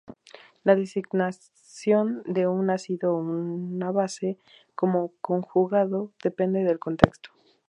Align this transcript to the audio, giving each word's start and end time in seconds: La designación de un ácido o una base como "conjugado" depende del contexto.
La 0.63 0.73
designación 0.75 2.23
de 2.25 2.47
un 2.47 2.71
ácido 2.71 3.13
o 3.13 3.19
una 3.19 3.91
base 3.91 4.39
como 4.73 5.13
"conjugado" 5.21 6.11
depende 6.23 6.63
del 6.63 6.79
contexto. 6.79 7.29